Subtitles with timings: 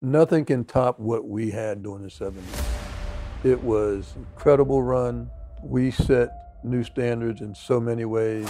[0.00, 2.64] Nothing can top what we had during the 70s.
[3.42, 5.28] It was incredible run.
[5.60, 6.30] We set
[6.62, 8.48] new standards in so many ways.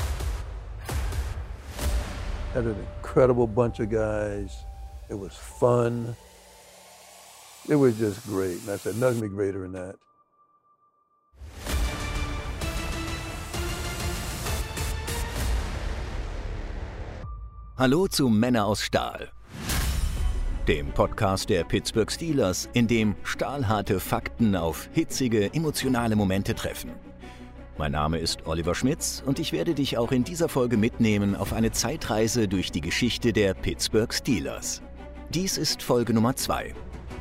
[2.52, 4.58] Had an incredible bunch of guys.
[5.08, 6.14] It was fun.
[7.66, 8.60] It was just great.
[8.60, 9.96] And I said, nothing be greater than that.
[17.78, 19.37] Hallo zu Männer aus Stahl.
[20.68, 26.90] Dem Podcast der Pittsburgh Steelers, in dem stahlharte Fakten auf hitzige, emotionale Momente treffen.
[27.78, 31.54] Mein Name ist Oliver Schmitz und ich werde dich auch in dieser Folge mitnehmen auf
[31.54, 34.82] eine Zeitreise durch die Geschichte der Pittsburgh Steelers.
[35.30, 36.74] Dies ist Folge Nummer 2.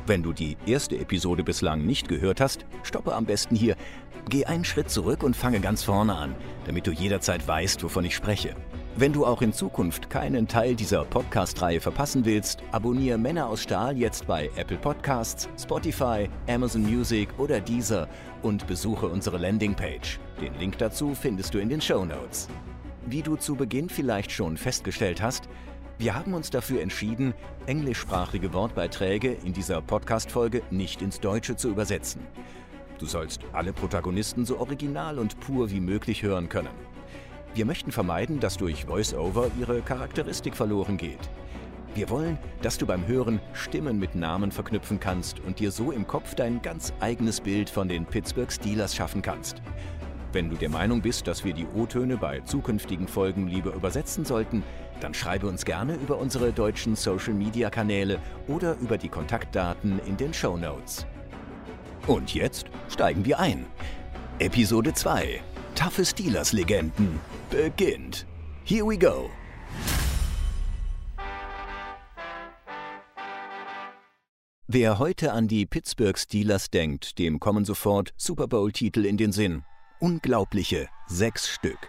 [0.06, 3.76] Wenn du die erste Episode bislang nicht gehört hast, stoppe am besten hier,
[4.28, 6.34] geh einen Schritt zurück und fange ganz vorne an,
[6.66, 8.54] damit du jederzeit weißt, wovon ich spreche.
[9.00, 13.96] Wenn du auch in Zukunft keinen Teil dieser Podcast-Reihe verpassen willst, abonniere Männer aus Stahl
[13.96, 18.08] jetzt bei Apple Podcasts, Spotify, Amazon Music oder Deezer
[18.42, 20.18] und besuche unsere Landingpage.
[20.40, 22.48] Den Link dazu findest du in den Show Notes.
[23.06, 25.48] Wie du zu Beginn vielleicht schon festgestellt hast,
[25.98, 27.34] wir haben uns dafür entschieden,
[27.66, 32.22] englischsprachige Wortbeiträge in dieser Podcast-Folge nicht ins Deutsche zu übersetzen.
[32.98, 36.97] Du sollst alle Protagonisten so original und pur wie möglich hören können.
[37.54, 41.18] Wir möchten vermeiden, dass durch VoiceOver ihre Charakteristik verloren geht.
[41.94, 46.06] Wir wollen, dass du beim Hören Stimmen mit Namen verknüpfen kannst und dir so im
[46.06, 49.62] Kopf dein ganz eigenes Bild von den Pittsburgh Steelers schaffen kannst.
[50.32, 54.62] Wenn du der Meinung bist, dass wir die O-Töne bei zukünftigen Folgen lieber übersetzen sollten,
[55.00, 60.56] dann schreibe uns gerne über unsere deutschen Social-Media-Kanäle oder über die Kontaktdaten in den Show
[60.56, 61.06] Notes.
[62.06, 63.66] Und jetzt steigen wir ein.
[64.38, 65.40] Episode 2
[65.74, 67.18] Taffe Steelers-Legenden
[67.50, 68.26] beginnt.
[68.64, 69.30] Here we go.
[74.66, 79.64] Wer heute an die Pittsburgh Steelers denkt, dem kommen sofort Super Bowl-Titel in den Sinn.
[79.98, 81.88] Unglaubliche sechs Stück.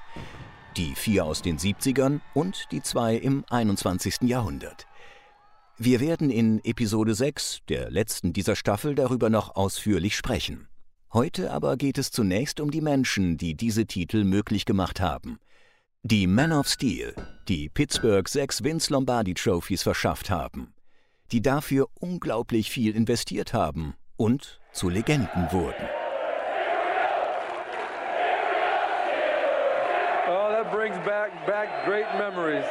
[0.77, 4.21] Die vier aus den 70ern und die zwei im 21.
[4.21, 4.87] Jahrhundert.
[5.77, 10.69] Wir werden in Episode 6, der letzten dieser Staffel, darüber noch ausführlich sprechen.
[11.11, 15.39] Heute aber geht es zunächst um die Menschen, die diese Titel möglich gemacht haben.
[16.03, 17.13] Die Men of Steel,
[17.49, 20.73] die Pittsburgh sechs Vince Lombardi Trophies verschafft haben,
[21.33, 25.89] die dafür unglaublich viel investiert haben und zu Legenden wurden.
[30.29, 32.63] Oh, that brings back, back great memories.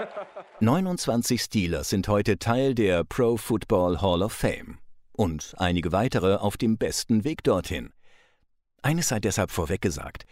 [0.58, 4.78] 29 Steelers sind heute Teil der Pro Football Hall of Fame
[5.12, 7.92] und einige weitere auf dem besten Weg dorthin.
[8.82, 10.26] Eines sei deshalb vorweg gesagt.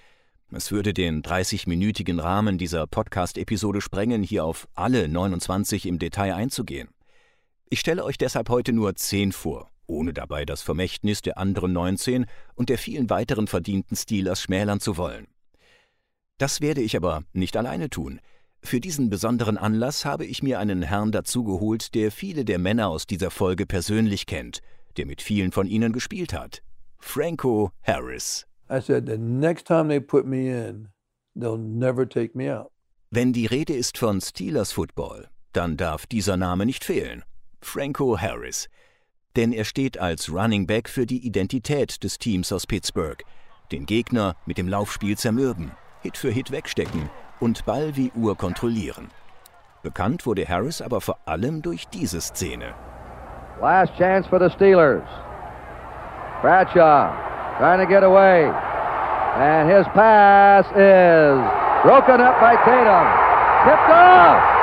[0.53, 6.89] Es würde den 30-minütigen Rahmen dieser Podcast-Episode sprengen, hier auf alle 29 im Detail einzugehen.
[7.69, 12.27] Ich stelle euch deshalb heute nur 10 vor, ohne dabei das Vermächtnis der anderen 19
[12.55, 15.27] und der vielen weiteren verdienten Steelers schmälern zu wollen.
[16.39, 18.21] Das werde ich aber nicht alleine tun.
[18.63, 23.07] Für diesen besonderen Anlass habe ich mir einen Herrn dazugeholt, der viele der Männer aus
[23.07, 24.61] dieser Folge persönlich kennt–
[24.97, 26.63] der mit vielen von ihnen gespielt hat.
[26.99, 28.47] Franco Harris.
[28.69, 30.89] I said, the next time they put me in,
[31.37, 32.73] they'll never take me out.
[33.11, 37.23] Wenn die Rede ist von Steelers Football, dann darf dieser Name nicht fehlen.
[37.63, 38.69] Franco Harris.
[39.37, 43.23] Denn er steht als Running Back für die Identität des Teams aus Pittsburgh.
[43.71, 45.71] Den Gegner mit dem Laufspiel zermürben,
[46.03, 49.09] Hit für Hit wegstecken und Ball wie Uhr kontrollieren.
[49.83, 52.75] Bekannt wurde Harris aber vor allem durch diese Szene.
[53.61, 55.09] Last chance for the Steelers.
[56.43, 58.45] Bradshaw trying to get away.
[59.37, 61.37] And his pass is
[61.85, 63.07] broken up by Tatum.
[63.65, 64.56] Tipped off.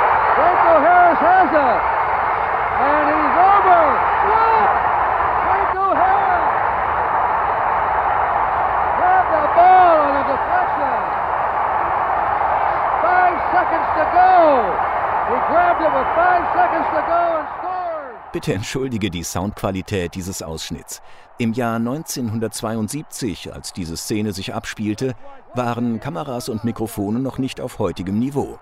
[18.44, 21.00] Bitte entschuldige die Soundqualität dieses Ausschnitts.
[21.38, 25.14] Im Jahr 1972, als diese Szene sich abspielte,
[25.54, 28.58] waren Kameras und Mikrofone noch nicht auf heutigem Niveau.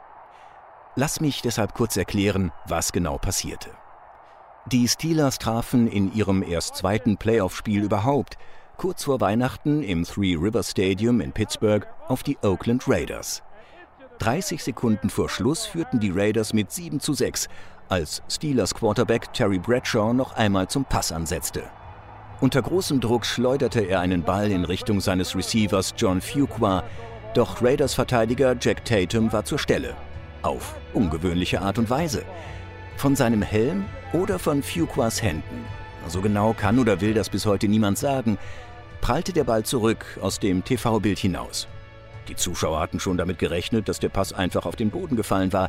[0.94, 3.70] Lass mich deshalb kurz erklären, was genau passierte.
[4.66, 8.38] Die Steelers trafen in ihrem erst zweiten Playoff-Spiel überhaupt
[8.76, 13.42] kurz vor Weihnachten im Three River Stadium in Pittsburgh auf die Oakland Raiders.
[14.20, 17.48] 30 Sekunden vor Schluss führten die Raiders mit 7 zu 6,
[17.92, 21.62] als Steelers Quarterback Terry Bradshaw noch einmal zum Pass ansetzte.
[22.40, 26.84] Unter großem Druck schleuderte er einen Ball in Richtung seines Receivers John Fuqua,
[27.34, 29.94] doch Raiders Verteidiger Jack Tatum war zur Stelle.
[30.40, 32.24] Auf ungewöhnliche Art und Weise.
[32.96, 33.84] Von seinem Helm
[34.14, 35.66] oder von Fuquas Händen?
[36.08, 38.38] So genau kann oder will das bis heute niemand sagen.
[39.02, 41.68] Prallte der Ball zurück aus dem TV-Bild hinaus.
[42.28, 45.68] Die Zuschauer hatten schon damit gerechnet, dass der Pass einfach auf den Boden gefallen war,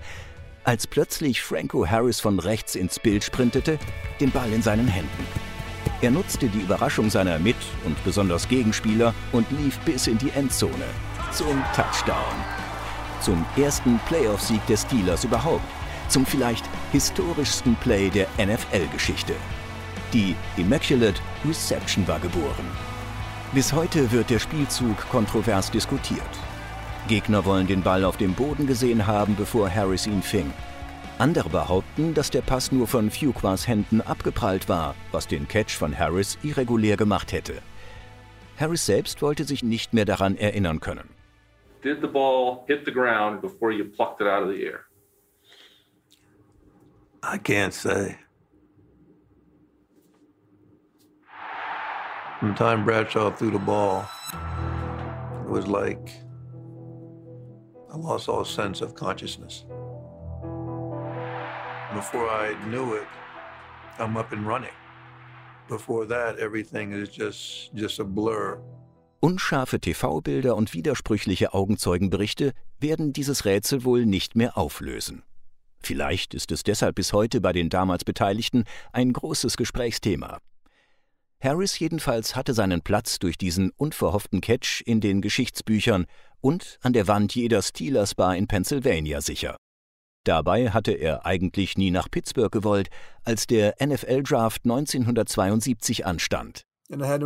[0.63, 3.79] als plötzlich Franco Harris von rechts ins Bild sprintete,
[4.19, 5.27] den Ball in seinen Händen.
[6.01, 7.55] Er nutzte die Überraschung seiner Mit-
[7.85, 10.85] und besonders Gegenspieler und lief bis in die Endzone.
[11.31, 12.35] Zum Touchdown.
[13.21, 15.63] Zum ersten Playoff-Sieg des Steelers überhaupt.
[16.09, 19.33] Zum vielleicht historischsten Play der NFL-Geschichte.
[20.11, 22.67] Die Immaculate Reception war geboren.
[23.53, 26.21] Bis heute wird der Spielzug kontrovers diskutiert.
[27.07, 30.53] Gegner wollen den Ball auf dem Boden gesehen haben, bevor Harris ihn fing.
[31.19, 35.97] Andere behaupten, dass der Pass nur von Fuquas Händen abgeprallt war, was den Catch von
[35.97, 37.61] Harris irregulär gemacht hätte.
[38.57, 41.09] Harris selbst wollte sich nicht mehr daran erinnern können.
[41.83, 44.85] Did the ball hit the ground before you plucked it out of the air?
[47.21, 48.17] I can't say.
[52.39, 54.05] From the time Bradshaw threw the ball,
[55.45, 56.22] it was like
[57.93, 59.65] I lost all sense of consciousness.
[61.93, 63.07] Before I knew it,
[63.99, 64.73] I'm up and running.
[65.69, 68.59] Before that, everything is just just a blur.
[69.19, 75.23] Unscharfe TV-Bilder und widersprüchliche Augenzeugenberichte werden dieses Rätsel wohl nicht mehr auflösen.
[75.79, 80.39] Vielleicht ist es deshalb bis heute bei den damals Beteiligten ein großes Gesprächsthema.
[81.43, 86.05] Harris jedenfalls hatte seinen Platz durch diesen unverhofften Catch in den Geschichtsbüchern
[86.39, 89.57] und an der Wand jeder Steelers Bar in Pennsylvania sicher.
[90.23, 92.89] Dabei hatte er eigentlich nie nach Pittsburgh gewollt,
[93.25, 96.63] als der NFL-Draft 1972 anstand.
[96.87, 97.21] In that,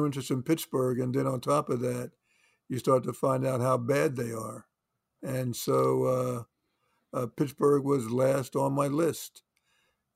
[5.55, 6.43] so uh,
[7.13, 9.43] uh, Pittsburgh was last on my list.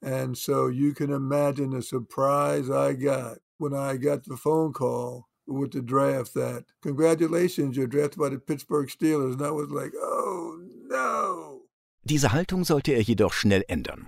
[0.02, 5.28] And so you can imagine the surprise I got when I got the phone call
[5.46, 9.34] with the draft that congratulations, you're drafted by the Pittsburgh Steelers.
[9.34, 10.58] And I was like, oh
[10.90, 11.62] no.
[12.04, 14.08] Diese Haltung sollte er jedoch schnell ändern.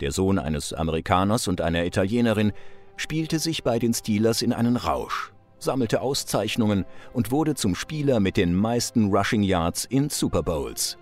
[0.00, 2.52] Der Sohn eines Amerikaners und einer Italienerin
[2.96, 8.36] spielte sich bei den Steelers in einen Rausch, sammelte Auszeichnungen und wurde zum Spieler mit
[8.36, 10.98] den meisten Rushing Yards in Super Bowls.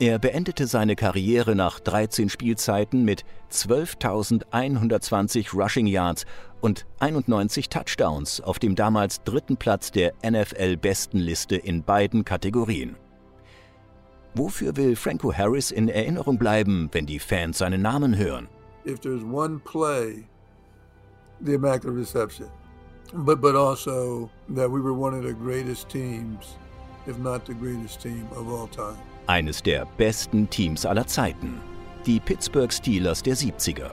[0.00, 6.24] Er beendete seine Karriere nach 13 Spielzeiten mit 12.120 Rushing Yards
[6.60, 12.94] und 91 Touchdowns auf dem damals dritten Platz der NFL-Bestenliste in beiden Kategorien.
[14.36, 18.46] Wofür will Franco Harris in Erinnerung bleiben, wenn die Fans seinen Namen hören?
[18.86, 20.28] If there's one play,
[21.44, 22.46] the Immaculate Reception,
[23.12, 26.56] but but also that we were one of the greatest teams,
[27.08, 28.96] if not the greatest team of all time.
[29.28, 31.60] Eines der besten Teams aller Zeiten.
[32.06, 33.90] Die Pittsburgh Steelers der 70er.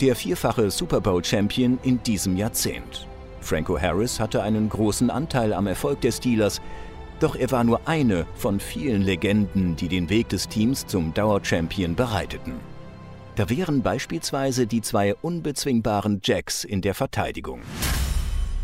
[0.00, 3.06] Der vierfache Super Bowl-Champion in diesem Jahrzehnt.
[3.42, 6.62] Franco Harris hatte einen großen Anteil am Erfolg der Steelers,
[7.20, 11.94] doch er war nur eine von vielen Legenden, die den Weg des Teams zum Dauerchampion
[11.94, 12.54] bereiteten.
[13.36, 17.60] Da wären beispielsweise die zwei unbezwingbaren Jacks in der Verteidigung.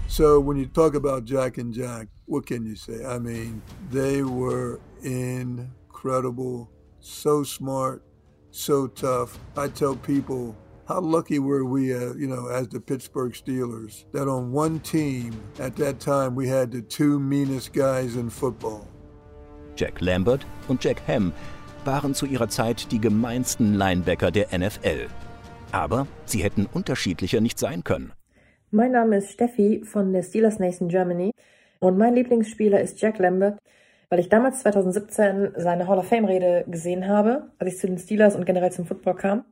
[0.08, 3.04] So when you talk about Jack and Jack, what can you say?
[3.04, 3.60] I mean,
[3.92, 6.70] they were incredible,
[7.00, 8.02] so smart,
[8.50, 9.38] so tough.
[9.56, 10.55] I tell people
[10.87, 15.33] how lucky were we, uh, you know, as the Pittsburgh Steelers, that on one team
[15.59, 18.87] at that time we had the two meanest guys in football.
[19.76, 21.33] Jack Lambert und Jack Ham
[21.85, 25.09] waren zu ihrer Zeit die gemeinsten Linebacker der NFL.
[25.73, 28.12] Aber sie hätten unterschiedlicher nicht sein können.
[28.73, 31.33] Mein Name ist Steffi von der Steelers Nation Germany
[31.78, 33.59] und mein Lieblingsspieler ist Jack Lambert,
[34.11, 37.97] weil ich damals 2017 seine Hall of Fame Rede gesehen habe, als ich zu den
[37.97, 39.45] Steelers und generell zum Football kam.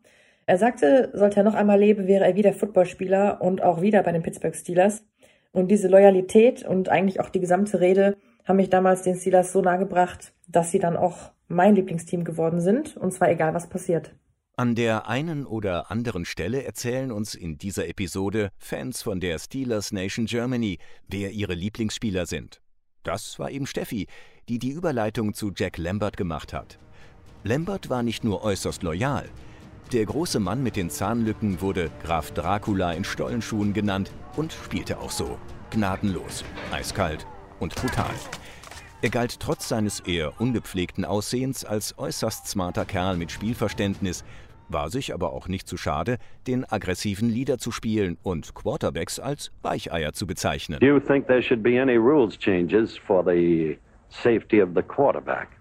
[0.47, 4.13] Er sagte, sollte er noch einmal leben, wäre er wieder Footballspieler und auch wieder bei
[4.13, 5.05] den Pittsburgh Steelers.
[5.53, 9.63] Und diese Loyalität und eigentlich auch die gesamte Rede haben mich damals den Steelers so
[9.63, 14.15] nahe gebracht, dass sie dann auch mein Lieblingsteam geworden sind, und zwar egal was passiert.
[14.57, 19.93] An der einen oder anderen Stelle erzählen uns in dieser Episode Fans von der Steelers
[19.93, 22.61] Nation Germany, wer ihre Lieblingsspieler sind.
[23.05, 24.07] Das war eben Steffi,
[24.49, 26.79] die die Überleitung zu Jack Lambert gemacht hat.
[27.45, 29.29] Lambert war nicht nur äußerst loyal.
[29.93, 35.11] Der große Mann mit den Zahnlücken wurde Graf Dracula in Stollenschuhen genannt und spielte auch
[35.11, 35.39] so.
[35.71, 37.27] Gnadenlos, eiskalt
[37.61, 38.15] und brutal.
[39.01, 44.25] Er galt trotz seines eher ungepflegten Aussehens als äußerst smarter Kerl mit Spielverständnis,
[44.69, 49.53] war sich aber auch nicht zu schade, den aggressiven Leader zu spielen und Quarterbacks als
[49.63, 50.81] Weicheier zu bezeichnen.
[50.81, 53.79] Do you think there should be any rules changes for the
[54.11, 55.59] safety of the quarterback?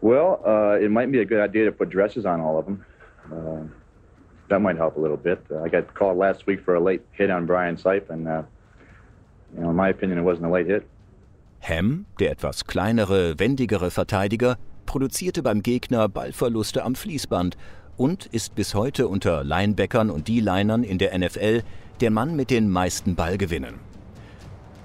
[0.00, 2.84] Well, uh, it might be a good idea to put dresses on all of them.
[3.32, 3.62] Uh,
[4.48, 5.44] that might help a little bit.
[5.50, 8.42] Uh, I got called last week for a late hit on Brian Sipe, and uh,
[9.54, 10.88] you know, in my opinion, it wasn't a late hit.
[11.60, 17.56] Ham, der etwas kleinere, wendigere Verteidiger, produzierte beim Gegner Ballverluste am Fließband
[17.96, 21.62] und ist bis heute unter Linebackern und D-Linern in der NFL
[22.00, 23.87] der Mann mit den meisten Ballgewinnen.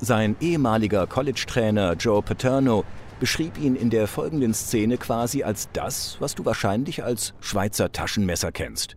[0.04, 2.84] Sein ehemaliger College-Trainer Joe Paterno
[3.20, 8.52] beschrieb ihn in der folgenden Szene quasi als das, was du wahrscheinlich als Schweizer Taschenmesser
[8.52, 8.96] kennst.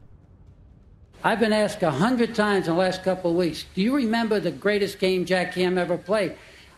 [1.25, 4.41] I've been asked a hundred times in the last couple of weeks, do you remember
[4.41, 6.33] the greatest game Jack Cam ever played?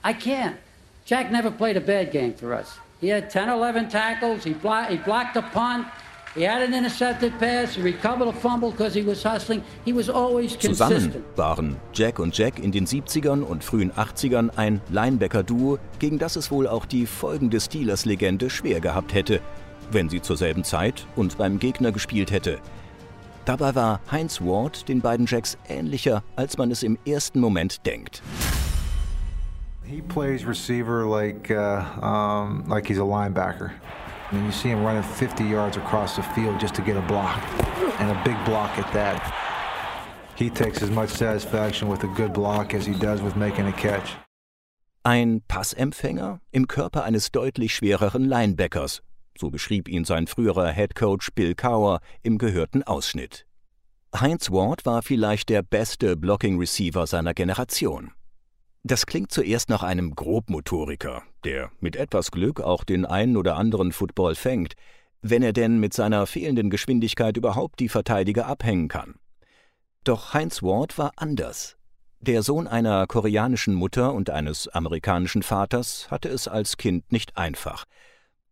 [0.04, 0.56] I can't.
[1.04, 2.78] Jack never played a bad game for us.
[3.00, 4.44] He had 10, 11 tackles.
[4.44, 5.86] He, blo he blocked a punt.
[6.34, 7.74] He had an intercepted pass.
[7.74, 9.62] He recovered a fumble because he was hustling.
[9.84, 11.14] He was always consistent.
[11.14, 16.36] Zusammen waren Jack und Jack in den 70ern und frühen 80ern ein Linebacker-Duo, gegen das
[16.36, 19.40] es wohl auch die folgende Steelers-Legende schwer gehabt hätte,
[19.90, 22.58] wenn sie zur selben Zeit und beim Gegner gespielt hätte.
[23.46, 28.22] Dabei war Heinz Ward den beiden Jacks ähnlicher, als man es im ersten Moment denkt.
[29.82, 33.72] He plays receiver like uh, um, like he's a linebacker.
[34.30, 37.40] And you see him running 50 yards across the field just to get a block,
[38.00, 39.34] and a big block at that.
[40.36, 43.72] He takes as much satisfaction with a good block as he does with making a
[43.72, 44.16] catch.
[45.04, 49.00] Ein Passempfänger im Körper eines deutlich schwereren Linebackers,
[49.38, 53.46] so beschrieb ihn sein früherer Headcoach Bill Cower im gehörten Ausschnitt.
[54.14, 58.12] Heinz Ward war vielleicht der beste Blocking Receiver seiner Generation.
[58.84, 63.92] Das klingt zuerst nach einem Grobmotoriker, der mit etwas Glück auch den einen oder anderen
[63.92, 64.74] Football fängt,
[65.20, 69.16] wenn er denn mit seiner fehlenden Geschwindigkeit überhaupt die Verteidiger abhängen kann.
[70.04, 71.76] Doch Heinz Ward war anders.
[72.20, 77.84] Der Sohn einer koreanischen Mutter und eines amerikanischen Vaters hatte es als Kind nicht einfach.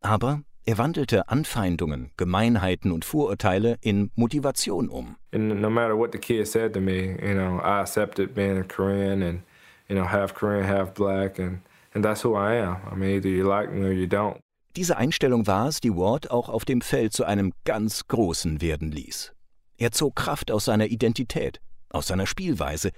[0.00, 5.16] Aber er wandelte Anfeindungen, Gemeinheiten und Vorurteile in Motivation um.
[5.32, 8.64] And no matter what the kid said to me, you know, I accepted being a
[8.64, 9.42] Korean and
[9.88, 11.60] you know, half Korean, half black, and,
[11.94, 12.76] and that's who I am.
[12.90, 14.40] I mean, either you like me or you don't.
[14.76, 18.92] Diese Einstellung war es, die Ward auch auf dem Feld zu einem ganz Großen werden
[18.92, 19.32] ließ.
[19.78, 22.90] Er zog Kraft aus seiner Identität, aus seiner Spielweise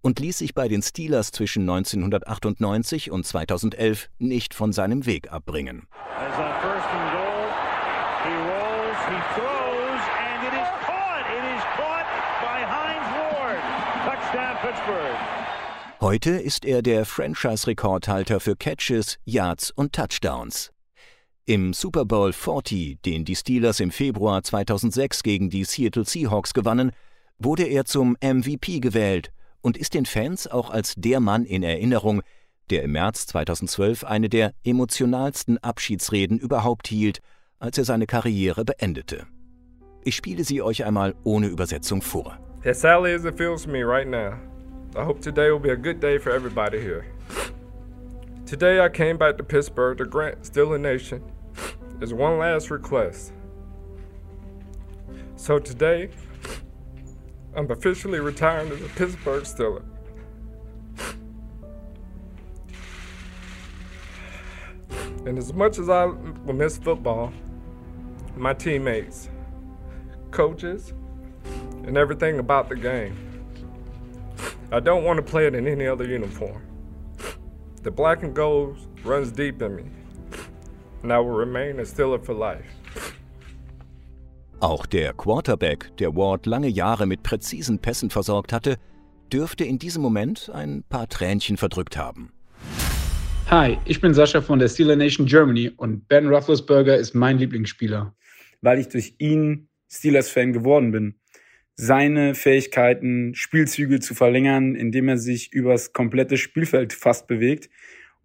[0.00, 5.86] und ließ sich bei den Steelers zwischen 1998 und 2011 nicht von seinem Weg abbringen.
[14.66, 15.35] Pittsburgh.
[16.00, 20.70] Heute ist er der Franchise-Rekordhalter für Catches, Yards und Touchdowns.
[21.46, 26.92] Im Super Bowl 40, den die Steelers im Februar 2006 gegen die Seattle Seahawks gewannen,
[27.38, 32.20] wurde er zum MVP gewählt und ist den Fans auch als der Mann in Erinnerung,
[32.68, 37.20] der im März 2012 eine der emotionalsten Abschiedsreden überhaupt hielt,
[37.58, 39.26] als er seine Karriere beendete.
[40.04, 42.38] Ich spiele sie euch einmal ohne Übersetzung vor.
[42.66, 44.34] As sadly as it feels me right now,
[44.94, 47.06] I hope today will be a good day for everybody here.
[48.46, 51.22] Today I came back to Pittsburgh to grant Steeler Nation
[52.00, 53.32] is one last request.
[55.36, 56.10] So today,
[57.54, 59.82] I'm officially retiring as a Pittsburgh Steeler.
[65.26, 67.32] And as much as I will miss football,
[68.36, 69.28] my teammates,
[70.30, 70.92] coaches,
[71.84, 73.25] and everything about the game,
[74.72, 76.60] I don't want to play it in any other uniform.
[77.84, 79.84] The black and gold runs deep in me,
[81.04, 82.66] and I will remain a Steeler for life.
[84.58, 88.76] Auch der Quarterback, der Ward lange Jahre mit präzisen Pässen versorgt hatte,
[89.32, 92.32] dürfte in diesem Moment ein paar Tränchen verdrückt haben.
[93.48, 98.12] Hi, ich bin Sascha von der Steeler Nation Germany und Ben Roethlisberger ist mein Lieblingsspieler.
[98.62, 101.14] Weil ich durch ihn Steelers-Fan geworden bin
[101.76, 107.68] seine Fähigkeiten, Spielzüge zu verlängern, indem er sich übers komplette Spielfeld fast bewegt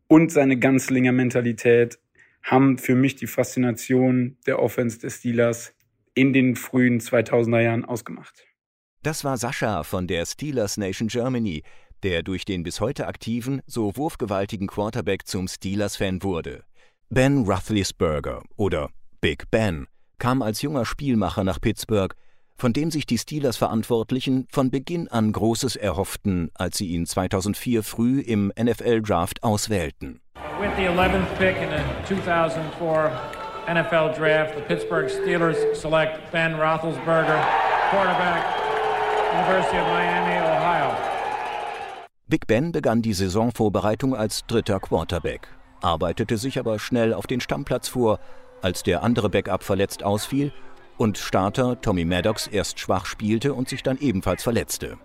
[0.07, 1.99] und seine Ganzlinger-Mentalität
[2.43, 5.73] haben für mich die Faszination der Offense des Steelers
[6.13, 8.45] in den frühen 2000er Jahren ausgemacht.
[9.03, 11.63] Das war Sascha von der Steelers Nation Germany,
[12.03, 16.63] der durch den bis heute aktiven, so wurfgewaltigen Quarterback zum Steelers-Fan wurde.
[17.09, 18.89] Ben Roethlisberger oder
[19.19, 22.15] Big Ben kam als junger Spielmacher nach Pittsburgh
[22.61, 28.19] von dem sich die Steelers-Verantwortlichen von Beginn an Großes erhofften, als sie ihn 2004 früh
[28.19, 30.21] im NFL-Draft auswählten.
[30.59, 33.11] With the 11th pick in the 2004
[33.67, 37.43] NFL Draft, the Pittsburgh Steelers select Ben Roethlisberger,
[37.89, 38.43] quarterback,
[39.33, 40.95] University of Miami, Ohio.
[42.27, 45.47] Big Ben begann die Saisonvorbereitung als dritter Quarterback,
[45.81, 48.19] arbeitete sich aber schnell auf den Stammplatz vor,
[48.61, 50.53] als der andere Backup verletzt ausfiel
[51.01, 54.99] und Starter Tommy Maddox erst schwach spielte und sich dann ebenfalls verletzte.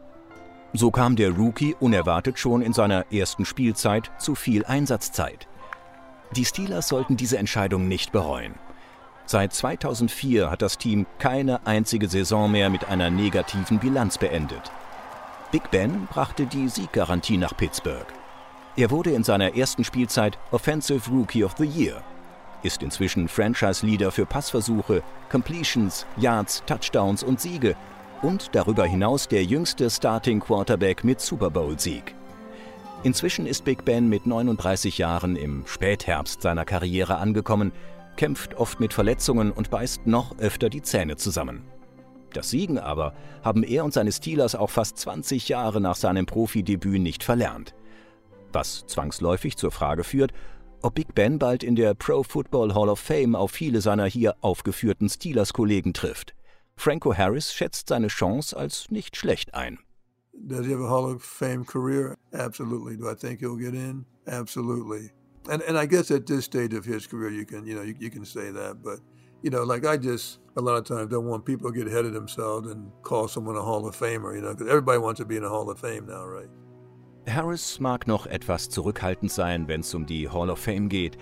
[0.74, 5.48] So kam der Rookie unerwartet schon in seiner ersten Spielzeit zu viel Einsatzzeit.
[6.32, 8.56] Die Steelers sollten diese Entscheidung nicht bereuen.
[9.24, 14.70] Seit 2004 hat das Team keine einzige Saison mehr mit einer negativen Bilanz beendet.
[15.50, 18.06] Big Ben brachte die Sieggarantie nach Pittsburgh.
[18.76, 22.02] Er wurde in seiner ersten Spielzeit Offensive Rookie of the Year,
[22.62, 27.76] ist inzwischen Franchise-Leader für Passversuche, Completions, Yards, Touchdowns und Siege
[28.22, 32.14] und darüber hinaus der jüngste Starting Quarterback mit Super Bowl-Sieg.
[33.02, 37.72] Inzwischen ist Big Ben mit 39 Jahren im Spätherbst seiner Karriere angekommen
[38.16, 41.62] kämpft oft mit Verletzungen und beißt noch öfter die Zähne zusammen.
[42.32, 47.00] Das Siegen aber haben er und seine Steelers auch fast 20 Jahre nach seinem Profidebüt
[47.00, 47.74] nicht verlernt.
[48.52, 50.32] Was zwangsläufig zur Frage führt,
[50.82, 54.36] ob Big Ben bald in der Pro Football Hall of Fame auf viele seiner hier
[54.40, 56.34] aufgeführten Steelers-Kollegen trifft.
[56.76, 59.78] Franco Harris schätzt seine Chance als nicht schlecht ein.
[60.32, 62.16] Does he have a Hall of Fame career?
[62.32, 62.96] Absolutely.
[62.96, 64.04] Do I think he'll get in?
[64.26, 65.10] Absolutely.
[65.48, 67.94] and and I guess at this stage of his career, you can you know you,
[67.98, 69.00] you can say that, but
[69.42, 72.04] you know, like I just a lot of times don't want people to get ahead
[72.04, 75.24] of themselves and call someone a Hall of Famer, you know, because everybody wants to
[75.24, 76.48] be in a Hall of Fame now, right?
[77.28, 81.18] Harris mag noch etwas zurückhaltend sein, wenn es um die Hall of Fame geht.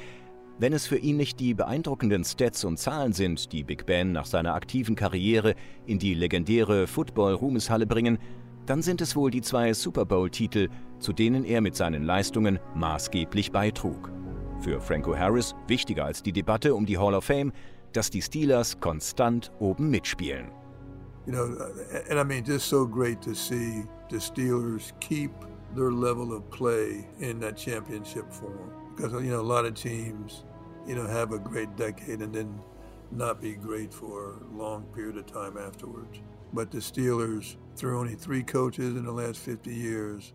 [0.58, 4.26] Wenn es für ihn nicht die beeindruckenden Stats und Zahlen sind, die Big Ben nach
[4.26, 5.54] seiner aktiven Karriere
[5.86, 8.18] in die legendäre Football-Ruhmeshalle bringen,
[8.66, 10.68] dann sind es wohl die zwei Super Bowl-Titel,
[11.00, 14.12] zu denen er mit seinen Leistungen maßgeblich beitrug.
[14.60, 17.52] Für Franco Harris wichtiger als die Debatte um die Hall of Fame,
[17.92, 20.50] dass die Steelers konstant oben mitspielen.
[21.26, 21.44] You know,
[22.10, 25.30] and I mean, just so great to see the Steelers keep
[25.74, 28.70] their level of play in that championship form.
[28.94, 30.44] Because, you know, a lot of teams,
[30.86, 32.60] you know, have a great decade and then
[33.10, 36.20] not be great for a long period of time afterwards.
[36.52, 40.32] But the Steelers, through only three coaches in the last 50 years,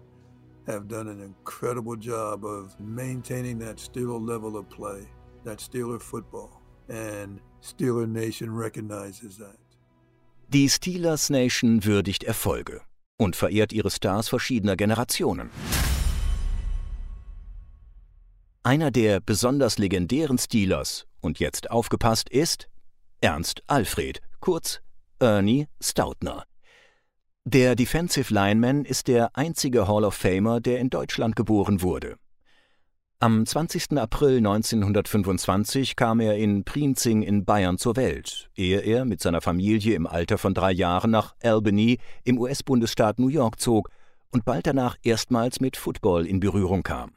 [0.68, 5.08] have done an incredible job of maintaining that Steeler level of play,
[5.44, 6.62] that Steeler football.
[6.90, 9.58] And Steeler Nation recognizes that.
[10.50, 12.82] Die Steelers Nation würdigt Erfolge
[13.20, 15.52] und verehrt ihre Stars verschiedener Generationen.
[18.64, 22.70] Einer der besonders legendären Steelers, und jetzt aufgepasst, ist
[23.22, 24.82] Ernst Alfred, kurz
[25.20, 26.46] Ernie Stautner.
[27.44, 32.16] Der Defensive Lineman ist der einzige Hall of Famer, der in Deutschland geboren wurde.
[33.22, 33.98] Am 20.
[33.98, 39.94] April 1925 kam er in Prienzing in Bayern zur Welt, ehe er mit seiner Familie
[39.96, 43.90] im Alter von drei Jahren nach Albany im US-Bundesstaat New York zog
[44.32, 47.12] und bald danach erstmals mit Football in Berührung kam.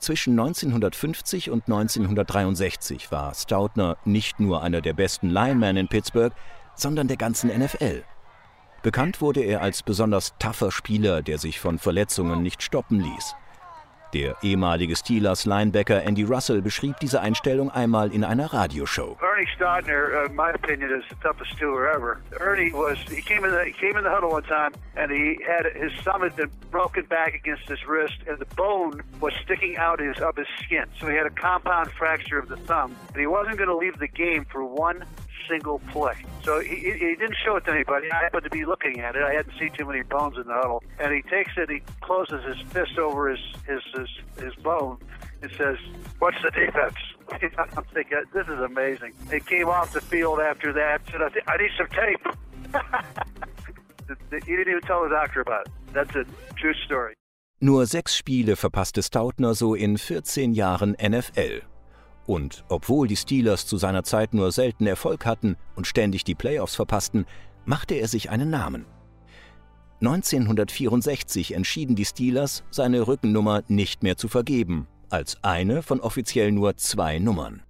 [0.00, 6.34] Zwischen 1950 und 1963 war Stautner nicht nur einer der besten Linemen in Pittsburgh,
[6.74, 8.04] sondern der ganzen NFL.
[8.82, 13.34] Bekannt wurde er als besonders tougher Spieler, der sich von Verletzungen nicht stoppen ließ.
[14.12, 19.16] Der ehemalige Steelers Linebacker Andy Russell beschrieb diese Einstellung einmal in einer Radioshow.
[19.22, 22.20] Ernie Stodner, uh, in my opinion, is the toughest Steeler ever.
[22.40, 25.38] Ernie was he came in the he came in the huddle one time and he
[25.46, 26.34] had his thumb had
[26.70, 30.86] broken back against his wrist and the bone was sticking out his of his skin.
[30.98, 32.96] So he had a compound fracture of the thumb.
[33.12, 35.04] But he wasn't going to leave the game for one
[35.48, 36.14] single play.
[36.42, 38.10] So he, he didn't show it to anybody.
[38.10, 39.22] I happened to be looking at it.
[39.22, 40.82] I hadn't seen too many bones in the huddle.
[40.98, 44.08] And he takes it, he closes his fist over his, his, his,
[44.42, 44.98] his bone
[45.42, 45.76] and says,
[46.18, 46.96] What's the defense?
[47.76, 49.12] I'm thinking, this is amazing.
[49.30, 52.26] He came off the field after that, said, I, need some tape.
[54.44, 55.72] he didn't even tell the doctor about it.
[55.92, 56.24] That's a
[56.56, 57.14] true story.
[57.62, 61.69] Nur sechs Spiele verpasste Stautner so in 14 Jahren NFL.
[62.30, 66.76] Und obwohl die Steelers zu seiner Zeit nur selten Erfolg hatten und ständig die Playoffs
[66.76, 67.26] verpassten,
[67.64, 68.86] machte er sich einen Namen.
[70.00, 76.76] 1964 entschieden die Steelers, seine Rückennummer nicht mehr zu vergeben, als eine von offiziell nur
[76.76, 77.64] zwei Nummern.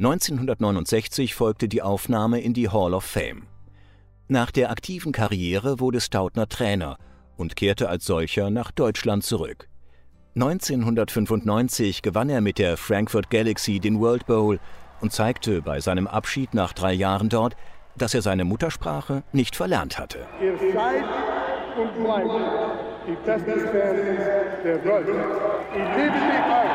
[0.00, 3.46] 1969 folgte die Aufnahme in die Hall of Fame.
[4.26, 6.98] Nach der aktiven Karriere wurde Stautner Trainer
[7.36, 9.68] und kehrte als solcher nach Deutschland zurück.
[10.34, 14.60] 1995 gewann er mit der Frankfurt Galaxy den World Bowl
[15.02, 17.54] und zeigte bei seinem Abschied nach drei Jahren dort,
[17.98, 20.26] dass er seine Muttersprache nicht verlernt hatte.
[20.40, 21.04] Ihr seid
[21.76, 22.30] und bleibt
[23.06, 23.74] die besten Fans
[24.64, 25.08] der Welt.
[25.72, 26.70] Ich liebe sie alle.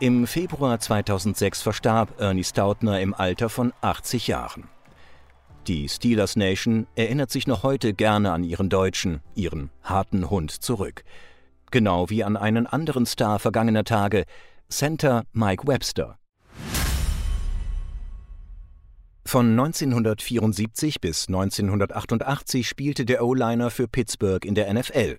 [0.00, 4.64] Im Februar 2006 verstarb Ernie Stautner im Alter von 80 Jahren.
[5.68, 11.04] Die Steelers Nation erinnert sich noch heute gerne an ihren Deutschen, ihren harten Hund zurück
[11.70, 14.24] genau wie an einen anderen Star vergangener Tage,
[14.68, 16.18] Center Mike Webster.
[19.24, 25.18] Von 1974 bis 1988 spielte der O-Liner für Pittsburgh in der NFL,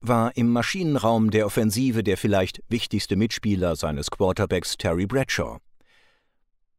[0.00, 5.58] war im Maschinenraum der Offensive der vielleicht wichtigste Mitspieler seines Quarterbacks Terry Bradshaw.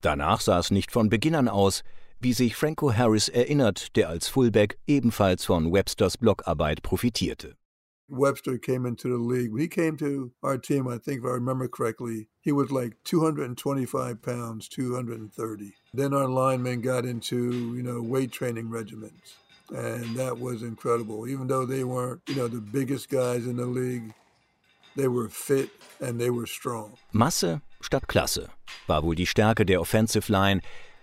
[0.02, 1.84] Danach sah es nicht von Beginn an aus,
[2.20, 7.56] wie sich Franco Harris erinnert, der als Fullback ebenfalls von Websters Blockarbeit profitierte.
[8.10, 9.52] Webster came into the league.
[9.52, 12.96] When he came to our team, I think if I remember correctly, he was like
[13.04, 15.74] 225 pounds, 230.
[15.94, 19.36] Then our linemen got into, you know, weight training regimens.
[19.70, 21.28] And that was incredible.
[21.28, 24.14] Even though they weren't, you know, the biggest guys in the league,
[24.96, 26.94] they were fit and they were strong.
[27.12, 28.50] Masse statt Klasse
[28.88, 30.62] war wohl die Stärke der Offensive Line,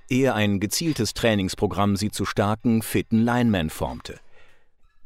[0.08, 4.20] ehe ein gezieltes Trainingsprogramm sie zu starken, fitten Linemen formte.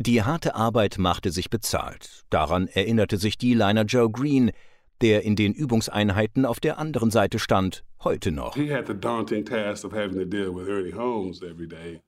[0.00, 2.22] Die harte Arbeit machte sich bezahlt.
[2.30, 4.52] Daran erinnerte sich die Liner Joe Green,
[5.00, 8.54] der in den Übungseinheiten auf der anderen Seite stand, heute noch.
[8.54, 12.00] He had the daunting task of having to deal with Ernie Holmes every day.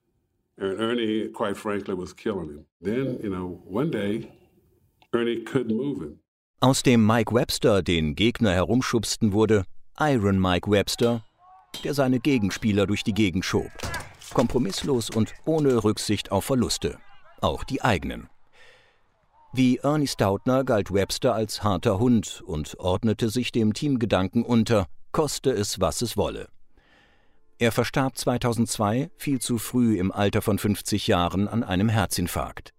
[0.56, 2.66] And Ernie, quite frankly, was killing him.
[2.80, 4.28] Then, you know, one day,
[5.12, 6.20] Ernie couldn't move him.
[6.60, 9.64] Aus dem Mike Webster, den Gegner herumschubsten, wurde
[9.98, 11.24] Iron Mike Webster,
[11.82, 13.72] der seine Gegenspieler durch die Gegend schob.
[14.32, 16.98] Kompromisslos und ohne Rücksicht auf Verluste
[17.42, 18.28] auch die eigenen.
[19.52, 25.50] Wie Ernie Stoutner galt Webster als harter Hund und ordnete sich dem Teamgedanken unter, koste
[25.50, 26.48] es, was es wolle.
[27.58, 32.72] Er verstarb 2002 viel zu früh im Alter von 50 Jahren an einem Herzinfarkt.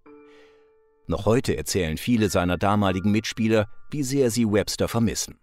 [1.07, 5.37] Noch heute erzählen viele seiner damaligen Mitspieler, wie sehr sie Webster vermissen.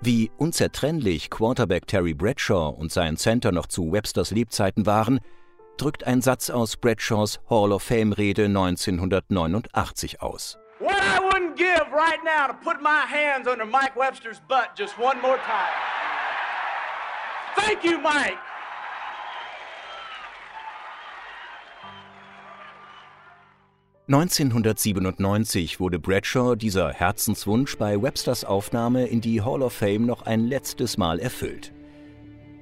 [0.00, 5.20] Wie unzertrennlich Quarterback Terry Bradshaw und sein Center noch zu Websters Lebzeiten waren,
[5.76, 10.58] drückt ein Satz aus Bradshaws Hall of Fame-Rede 1989 aus.
[10.80, 14.98] What I wouldn't give right now to put my hands under Mike Webster's butt just
[14.98, 15.72] one more time.
[17.56, 18.38] Thank you, Mike.
[24.06, 30.46] (1997) wurde Bradshaw dieser Herzenswunsch bei Websters Aufnahme in die Hall of Fame noch ein
[30.46, 31.73] letztes Mal erfüllt.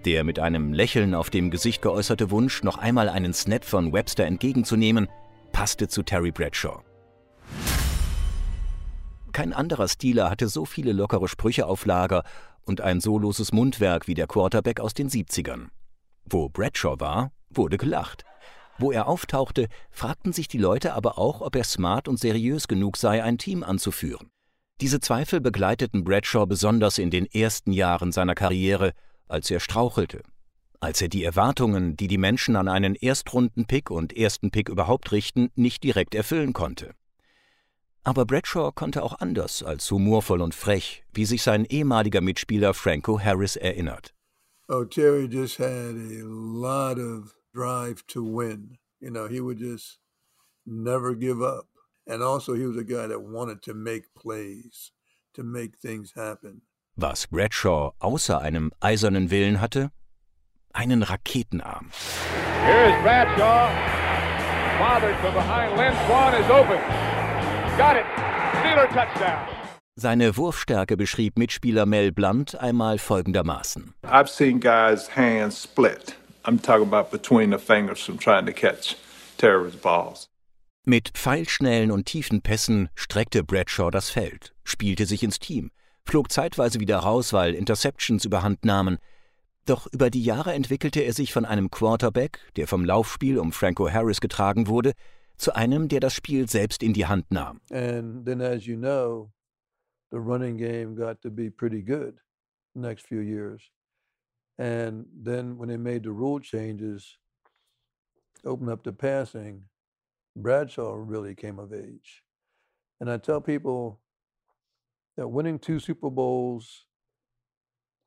[0.05, 4.25] Der mit einem Lächeln auf dem Gesicht geäußerte Wunsch, noch einmal einen Snap von Webster
[4.25, 5.09] entgegenzunehmen,
[5.53, 6.83] passte zu Terry Bradshaw.
[9.33, 12.25] Kein anderer Stealer hatte so viele lockere Sprüche auf Lager
[12.65, 15.69] und ein so loses Mundwerk wie der Quarterback aus den 70ern.
[16.25, 18.25] Wo Bradshaw war, wurde gelacht.
[18.79, 22.97] Wo er auftauchte, fragten sich die Leute aber auch, ob er smart und seriös genug
[22.97, 24.31] sei, ein Team anzuführen.
[24.81, 28.93] Diese Zweifel begleiteten Bradshaw besonders in den ersten Jahren seiner Karriere
[29.33, 30.23] als er strauchelte,
[30.81, 35.51] als er die Erwartungen, die die Menschen an einen Erstrunden-Pick und ersten Pick überhaupt richten,
[35.55, 36.95] nicht direkt erfüllen konnte.
[38.05, 43.21] Aber Bradshaw konnte auch anders als humorvoll und frech, wie sich sein ehemaliger Mitspieler Franco
[43.21, 44.12] Harris erinnert.
[44.68, 48.79] Oh, Terry just had a lot of drive to win.
[49.01, 50.01] You know, he would just
[50.66, 51.68] never give up.
[52.07, 54.92] And also he was a guy that wanted to make plays,
[55.35, 56.62] to make things happen.
[56.96, 59.90] Was Bradshaw außer einem eisernen Willen hatte?
[60.74, 61.90] Einen Raketenarm.
[62.66, 63.70] Here is Bradshaw.
[64.78, 65.74] Fathered from behind.
[65.78, 66.78] Lynn Swan is open.
[67.78, 68.05] Got it.
[68.61, 69.48] Steeler touchdown.
[69.96, 73.94] Seine Wurfstärke beschrieb Mitspieler Mel Blunt einmal folgendermaßen.
[74.05, 76.16] I've seen guys' hands split.
[76.44, 78.96] I'm talking about between the fingers from trying to catch
[79.38, 80.28] terrorist balls.
[80.85, 85.70] Mit pfeilschnellen und tiefen Pässen streckte Bradshaw das Feld, spielte sich ins Team,
[86.07, 88.99] flog zeitweise wieder raus, weil Interceptions überhand nahmen.
[89.65, 93.88] Doch über die Jahre entwickelte er sich von einem Quarterback, der vom Laufspiel um Franco
[93.88, 94.93] Harris getragen wurde,
[95.37, 97.61] zu einem, der das Spiel selbst in die Hand nahm.
[97.71, 99.33] And then as you know,
[100.11, 102.21] the running game got to be pretty good
[102.75, 103.62] the next few years.
[104.59, 107.19] And then when they made the rule changes,
[108.45, 109.69] opened up the passing,
[110.37, 112.23] Bradshaw really came of age.
[113.01, 114.01] And I tell people
[115.16, 116.87] that winning two Super Bowls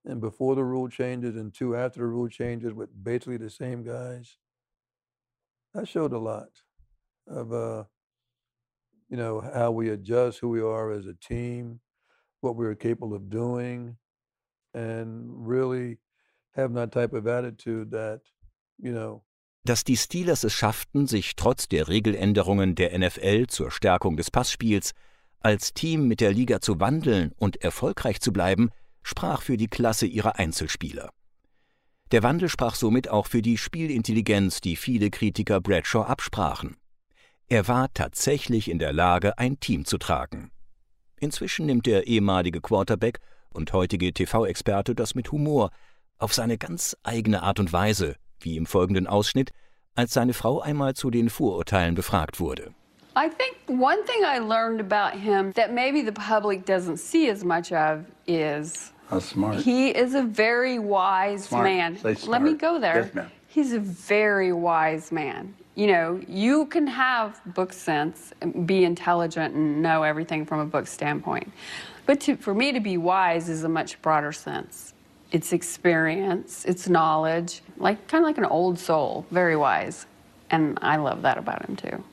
[0.06, 3.84] and before the rule changes and two after the rule changes with basically the same
[3.84, 4.38] guys,
[5.74, 6.50] that showed a lot
[7.28, 7.84] of uh,
[9.10, 11.80] you know how we adjust who we are as a team,
[12.42, 13.98] what we are capable of doing,
[14.74, 15.98] and really
[16.56, 18.22] having that type of attitude that
[18.80, 19.24] you know
[19.66, 24.94] Dass die Steelers es schafften, sich trotz der Regeländerungen der NFL zur Stärkung des Passspiels
[25.46, 28.72] als Team mit der Liga zu wandeln und erfolgreich zu bleiben,
[29.04, 31.12] sprach für die Klasse ihrer Einzelspieler.
[32.12, 36.78] Der Wandel sprach somit auch für die Spielintelligenz, die viele Kritiker Bradshaw absprachen.
[37.48, 40.50] Er war tatsächlich in der Lage, ein Team zu tragen.
[41.20, 43.20] Inzwischen nimmt der ehemalige Quarterback
[43.52, 45.70] und heutige TV-Experte das mit Humor,
[46.18, 49.52] auf seine ganz eigene Art und Weise, wie im folgenden Ausschnitt,
[49.94, 52.74] als seine Frau einmal zu den Vorurteilen befragt wurde.
[53.16, 57.44] I think one thing I learned about him that maybe the public doesn't see as
[57.46, 59.58] much of is How smart.
[59.58, 61.64] he is a very wise Smart.
[61.64, 61.98] man.
[62.04, 63.10] Let me go there.
[63.16, 63.28] Yes.
[63.48, 65.54] He's a very wise man.
[65.76, 68.34] You know, you can have book sense,
[68.66, 71.52] be intelligent, and know everything from a book standpoint.
[72.06, 74.94] But to, for me to be wise is a much broader sense.
[75.32, 80.06] It's experience, it's knowledge, like kind of like an old soul, very wise.
[80.50, 82.04] And I love that about him too.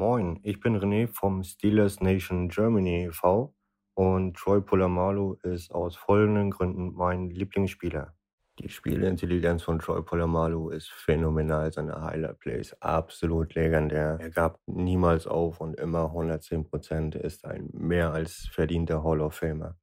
[0.00, 3.54] Moin, ich bin René vom Steelers Nation Germany e.V.
[3.92, 8.14] und Troy Polamalu ist aus folgenden Gründen mein Lieblingsspieler.
[8.60, 14.16] Die Spielintelligenz von Troy Polamalu ist phänomenal, seine Highlight Plays absolut legendär.
[14.18, 19.34] Er gab niemals auf und immer 110 Prozent, ist ein mehr als verdienter Hall of
[19.34, 19.76] Famer.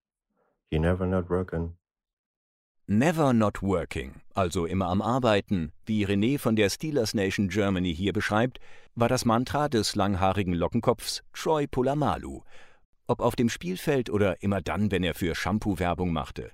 [0.72, 1.78] He never not working.
[2.90, 8.14] Never not working, also immer am Arbeiten, wie René von der Steelers Nation Germany hier
[8.14, 8.62] beschreibt,
[8.96, 12.44] war das Mantra des langhaarigen Lockenkopfs Troy Polamalu.
[13.06, 16.54] Ob auf dem Spielfeld oder immer dann, wenn er für Shampoo Werbung machte.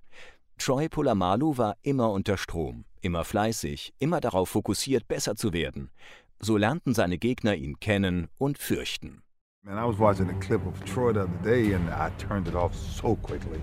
[0.58, 5.92] Troy Polamalu war immer unter Strom, immer fleißig, immer darauf fokussiert, besser zu werden.
[6.40, 9.22] So lernten seine Gegner ihn kennen und fürchten.
[9.62, 12.56] Man, I was watching a clip of Troy the other day and I turned it
[12.56, 13.60] off so quickly,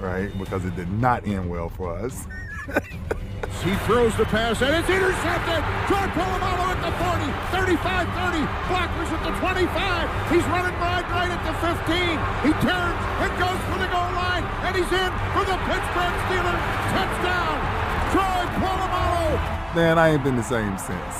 [0.00, 0.30] right?
[0.38, 2.26] Because it did not end well for us.
[3.64, 5.62] He throws the pass and it's intercepted.
[5.90, 8.38] Troy Polamalu at the 40, 35 30.
[8.70, 10.30] Blockers at the 25.
[10.30, 11.74] He's running right, right at the 15.
[12.46, 16.62] He turns and goes for the goal line and he's in for the Pittsburgh Steelers.
[16.94, 17.56] Touchdown.
[18.14, 19.74] Troy Polamalu.
[19.74, 21.14] Man, I ain't been the same since.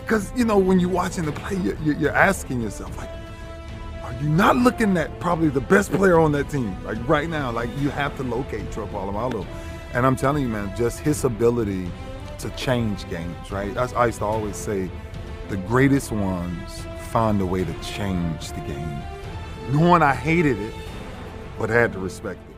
[0.00, 3.10] Because, you know, when you're watching the play, you- you- you're asking yourself, like,
[4.24, 6.76] are not looking at probably the best player on that team?
[6.84, 9.46] Like right now, like you have to locate Troy Polamalu.
[9.92, 11.90] And I'm telling you, man, just his ability
[12.38, 13.72] to change games, right?
[13.74, 14.90] That's, I used to always say,
[15.48, 19.02] the greatest ones find a way to change the game.
[19.70, 20.74] Knowing I hated it,
[21.58, 22.54] but had to respect it.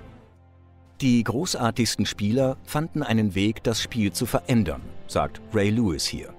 [1.03, 6.36] Die großartigsten Spieler fanden einen Weg, das Spiel zu verändern, sagt Ray Lewis hier.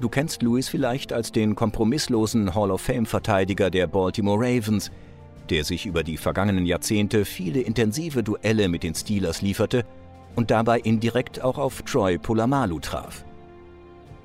[0.00, 4.92] Du kennst Lewis vielleicht als den kompromisslosen Hall of Fame-Verteidiger der Baltimore Ravens,
[5.50, 9.84] der sich über die vergangenen Jahrzehnte viele intensive Duelle mit den Steelers lieferte
[10.36, 13.24] und dabei indirekt auch auf Troy Polamalu traf.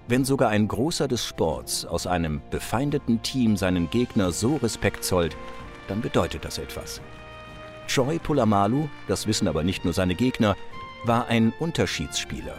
[0.08, 5.36] Wenn sogar ein Großer des Sports aus einem befeindeten Team seinen Gegner so Respekt zollt,
[5.88, 7.02] dann bedeutet das etwas.
[7.88, 10.56] Troy Polamalu, das wissen aber nicht nur seine Gegner,
[11.06, 12.58] war ein Unterschiedsspieler.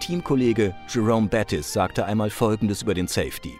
[0.00, 3.56] Teamkollege Jerome Bettis sagte einmal Folgendes über den Safety.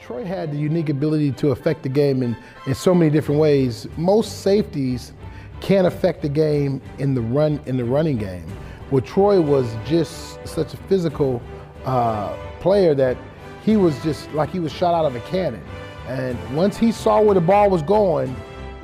[0.00, 3.86] Troy had the unique ability to affect the game in, in so many different ways.
[3.96, 5.12] Most safeties
[5.60, 8.46] can't affect the game in the run in the running game.
[8.90, 11.40] Well, Troy was just such a physical
[11.84, 13.16] uh, player that
[13.64, 15.62] he was just like he was shot out of a cannon.
[16.08, 18.34] And once he saw where the ball was going,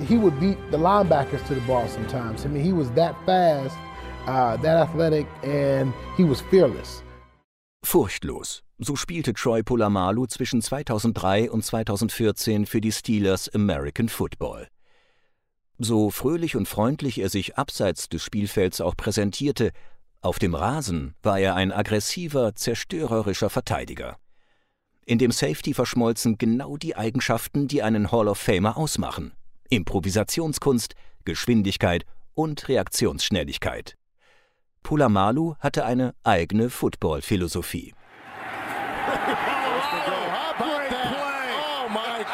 [0.06, 2.46] he would beat the linebackers to the ball sometimes.
[2.46, 3.76] I mean, he was that fast,
[4.28, 7.02] uh, that athletic, and he was fearless.
[7.82, 8.62] Furchtlos.
[8.78, 14.68] So spielte Troy Polamalu zwischen 2003 und 2014 für die Steelers American Football.
[15.78, 19.72] So fröhlich und freundlich er sich abseits des Spielfelds auch präsentierte,
[20.20, 24.16] auf dem Rasen war er ein aggressiver, zerstörerischer Verteidiger.
[25.06, 29.32] In dem Safety verschmolzen genau die Eigenschaften, die einen Hall of Famer ausmachen.
[29.70, 33.96] Improvisationskunst, Geschwindigkeit und Reaktionsschnelligkeit.
[34.88, 37.92] Polamalu hatte eine eigene Football-Philosophie.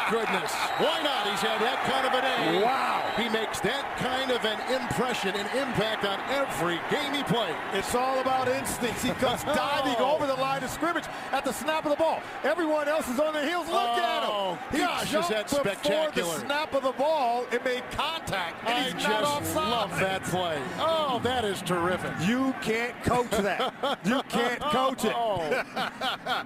[0.09, 0.51] Goodness.
[0.77, 1.27] Why not?
[1.29, 2.63] He's had that kind of a day.
[2.63, 3.03] Wow.
[3.17, 7.55] He makes that kind of an impression and impact on every game he plays.
[7.73, 9.03] It's all about instincts.
[9.03, 9.55] He comes oh.
[9.55, 12.21] diving over the line of scrimmage at the snap of the ball.
[12.43, 13.67] Everyone else is on their heels.
[13.67, 14.29] Look at him.
[14.31, 16.33] Oh, he gosh, is that before spectacular.
[16.33, 17.45] the snap of the ball.
[17.51, 18.63] It made contact.
[18.65, 19.69] And I he's just not offside.
[19.69, 20.61] love that play.
[20.79, 22.11] Oh, that is terrific.
[22.27, 23.73] You can't coach that.
[24.05, 25.15] You can't coach it.
[25.27, 26.43] Oh.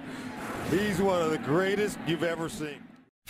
[0.70, 2.78] He's one of the greatest you've ever seen.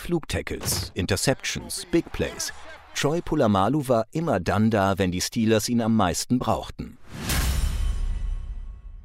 [0.01, 2.51] Flugtackles, Interceptions, Big Plays.
[2.95, 6.97] Troy Polamalu war immer dann da, wenn die Steelers ihn am meisten brauchten.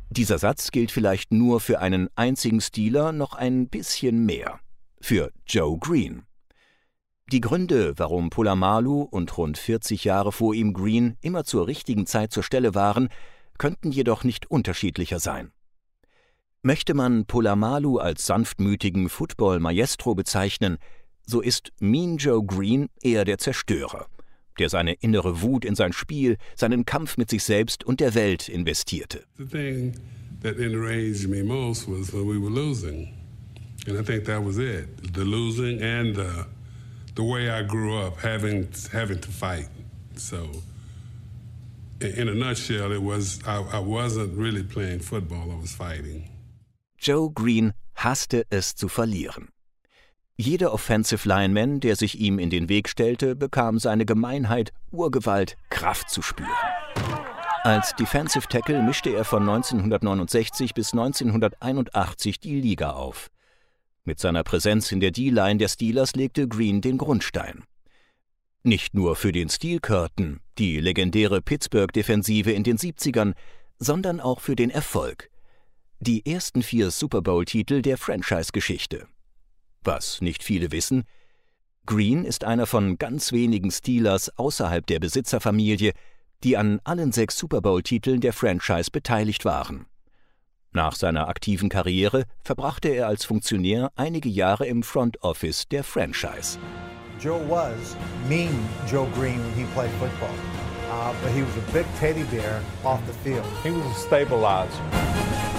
[0.09, 4.59] Dieser Satz gilt vielleicht nur für einen einzigen Steeler, noch ein bisschen mehr.
[5.03, 6.23] Für Joe Green.
[7.31, 12.33] Die Gründe, warum Polamalu und rund 40 Jahre vor ihm Green immer zur richtigen Zeit
[12.33, 13.11] zur Stelle waren,
[13.59, 15.53] könnten jedoch nicht unterschiedlicher sein.
[16.67, 20.79] Möchte man Polamalu als sanftmütigen Football-Maestro bezeichnen,
[21.25, 24.09] so ist Mean Joe Green eher der Zerstörer.
[24.59, 28.49] der seine innere Wut in sein Spiel, seinen Kampf mit sich selbst und der Welt
[28.49, 29.23] investierte.
[29.39, 29.93] The thing
[30.43, 33.15] that enraged me most was when we were losing.
[33.87, 34.89] And I think that was it.
[35.15, 36.47] The losing and the,
[37.15, 39.69] the way I grew up having having to fight.
[40.17, 40.39] So
[42.01, 46.29] in a nutshell, it was I, I wasn't really playing football, I was fighting.
[46.99, 49.49] Joe Green hasste es zu verlieren.
[50.39, 56.11] Jeder Offensive Lineman, der sich ihm in den Weg stellte, bekam seine Gemeinheit, Urgewalt, Kraft
[56.11, 56.51] zu spüren.
[57.63, 63.31] Als Defensive Tackle mischte er von 1969 bis 1981 die Liga auf.
[64.05, 67.65] Mit seiner Präsenz in der D-Line der Steelers legte Green den Grundstein.
[68.63, 73.35] Nicht nur für den Steel Curtain, die legendäre Pittsburgh-Defensive in den 70ern,
[73.79, 75.31] sondern auch für den Erfolg.
[76.01, 79.07] Die ersten vier Super Bowl-Titel der Franchise-Geschichte.
[79.83, 81.05] Was nicht viele wissen,
[81.87, 85.93] Green ist einer von ganz wenigen Steelers außerhalb der Besitzerfamilie,
[86.45, 89.87] die an allen sechs Super Bowl-Titeln der Franchise beteiligt waren.
[90.73, 96.59] Nach seiner aktiven Karriere verbrachte er als Funktionär einige Jahre im Front Office der Franchise.
[97.19, 97.97] Joe was
[98.29, 98.51] mean
[98.87, 100.29] Joe Green when he played football,
[100.91, 103.47] uh, but he was a big teddy bear off the field.
[103.63, 105.56] He was a stabilizer.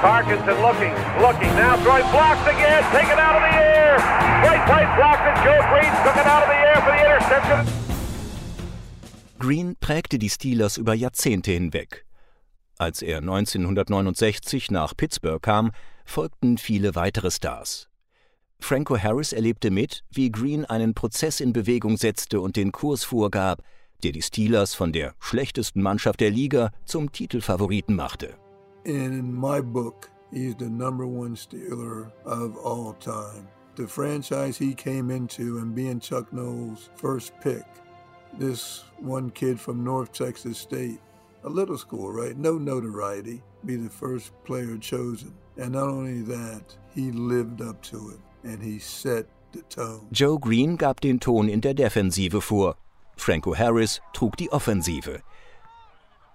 [0.00, 1.50] Parkinson looking, looking.
[1.56, 3.96] Now throwing blocks again, taken out of the air.
[4.42, 7.84] Great play blocked and Joe Green took it out of the air for the interception.
[9.38, 12.06] Green prägte die Steelers über Jahrzehnte hinweg.
[12.78, 15.72] Als er 1969 nach Pittsburgh kam,
[16.04, 17.88] folgten viele weitere Stars.
[18.60, 23.62] Franco Harris erlebte mit, wie Green einen Prozess in Bewegung setzte und den Kurs vorgab,
[24.02, 28.34] der die Steelers von der schlechtesten Mannschaft der Liga zum Titelfavoriten machte.
[28.84, 33.48] In my book, he's the number one Steeler of all time.
[33.76, 37.64] The franchise he came into and being Chuck Knowles' first pick,
[38.38, 41.00] this one kid from North Texas State,
[41.44, 42.36] a little school, right?
[42.36, 45.32] No notoriety, be the first player chosen.
[45.56, 50.06] And not only that, he lived up to it and he set the tone.
[50.12, 52.76] Joe Green gab den Ton in der Defensive vor.
[53.16, 55.22] Franco Harris trug die Offensive.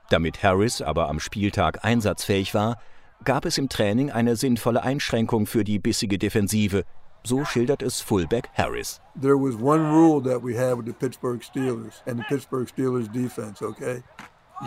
[0.10, 2.78] Damit Harris aber am Spieltag einsatzfähig war,
[3.24, 6.84] gab es im Training eine sinnvolle Einschränkung für die bissige Defensive.
[7.24, 9.02] So schildert es Fullback Harris.
[9.22, 13.12] There was one rule that we had with the Pittsburgh Steelers and the Pittsburgh Steelers
[13.12, 14.02] defense, okay?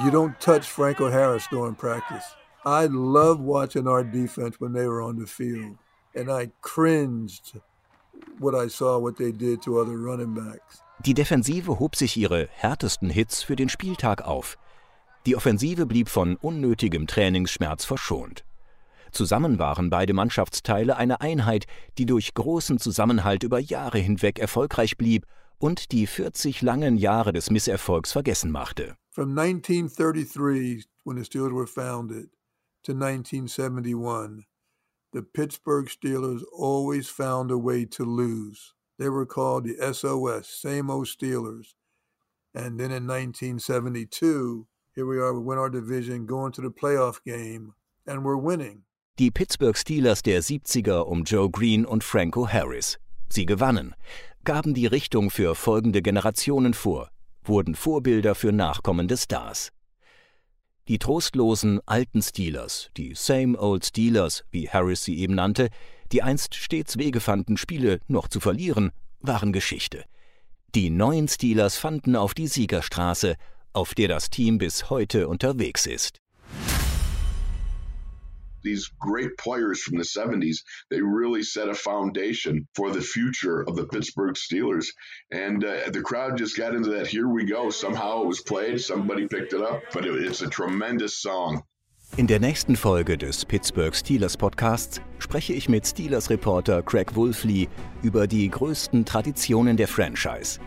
[0.05, 2.25] You don't touch Franco Harris during practice.
[2.65, 5.77] I loved watching our defense when they were on the field,
[6.15, 7.59] and I cringed
[8.39, 10.83] what I saw what they did to other running backs.
[11.01, 14.57] Die Defensive hob sich ihre härtesten Hits für den Spieltag auf.
[15.27, 18.45] Die Offensive blieb von unnötigem Trainingsschmerz verschont.
[19.13, 21.67] Zusammen waren beide Mannschaftsteile eine Einheit,
[21.99, 25.27] die durch großen Zusammenhalt über Jahre hinweg erfolgreich blieb
[25.59, 28.97] und die 40 langen Jahre des Misserfolgs vergessen machte.
[29.11, 32.31] From 1933, when the Steelers were founded,
[32.83, 34.47] to 1971,
[35.13, 38.75] the Pittsburgh Steelers always found a way to lose.
[38.99, 41.75] They were called the SOS, same old Steelers.
[42.55, 47.23] And then in 1972, here we are, we win our division, going to the playoff
[47.25, 47.75] game,
[48.07, 48.85] and we're winning.
[49.19, 52.99] Die Pittsburgh Steelers der 70er um Joe Green und Franco Harris.
[53.29, 53.95] Sie gewannen,
[54.45, 57.11] gaben die Richtung für folgende Generationen vor,
[57.45, 59.71] wurden Vorbilder für nachkommende Stars.
[60.89, 65.69] Die trostlosen alten Steelers, die Same Old Steelers, wie Harris sie eben nannte,
[66.11, 70.05] die einst stets Wege fanden, Spiele noch zu verlieren, waren Geschichte.
[70.75, 73.37] Die neuen Steelers fanden auf die Siegerstraße,
[73.73, 76.23] auf der das Team bis heute unterwegs ist.
[78.63, 80.59] these great players from the 70s,
[80.91, 84.87] they really set a foundation for the future of the Pittsburgh Steelers.
[85.31, 87.71] And uh, the crowd just got into that, here we go.
[87.71, 91.63] Somehow it was played, somebody picked it up, but it, it's a tremendous song.
[92.19, 97.71] In der nächsten Folge des Pittsburgh Steelers Podcasts spreche ich mit Steelers-Reporter Craig Wolfley
[98.03, 100.61] über die größten Traditionen der Franchise.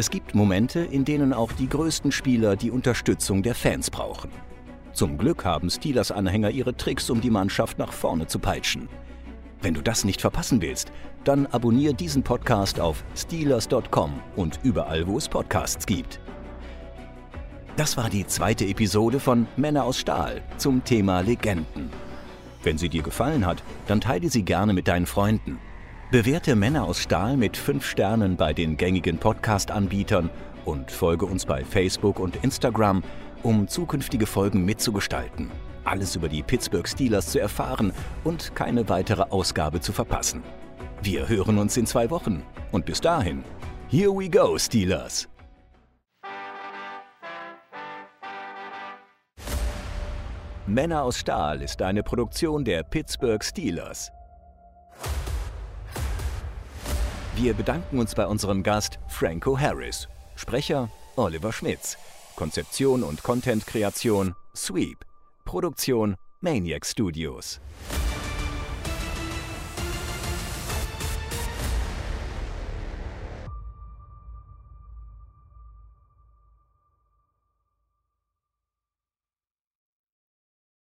[0.00, 4.30] Es gibt Momente, in denen auch die größten Spieler die Unterstützung der Fans brauchen.
[4.94, 8.88] Zum Glück haben Steelers-Anhänger ihre Tricks, um die Mannschaft nach vorne zu peitschen.
[9.60, 10.90] Wenn du das nicht verpassen willst,
[11.24, 16.18] dann abonniere diesen Podcast auf steelers.com und überall, wo es Podcasts gibt.
[17.76, 21.90] Das war die zweite Episode von Männer aus Stahl zum Thema Legenden.
[22.62, 25.58] Wenn sie dir gefallen hat, dann teile sie gerne mit deinen Freunden.
[26.10, 30.28] Bewerte Männer aus Stahl mit 5 Sternen bei den gängigen Podcast-Anbietern
[30.64, 33.04] und folge uns bei Facebook und Instagram,
[33.44, 35.52] um zukünftige Folgen mitzugestalten,
[35.84, 37.92] alles über die Pittsburgh Steelers zu erfahren
[38.24, 40.42] und keine weitere Ausgabe zu verpassen.
[41.00, 42.42] Wir hören uns in zwei Wochen
[42.72, 43.44] und bis dahin,
[43.88, 45.28] Here we go, Steelers!
[50.66, 54.10] Männer aus Stahl ist eine Produktion der Pittsburgh Steelers.
[57.42, 61.96] Wir bedanken uns bei unserem Gast Franco Harris, Sprecher Oliver Schmitz,
[62.36, 65.06] Konzeption und Content-Kreation Sweep,
[65.46, 67.58] Produktion Maniac Studios.